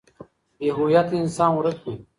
بې 0.57 0.67
هويته 0.77 1.13
انسان 1.21 1.51
ورک 1.55 1.77
وي. 1.83 1.93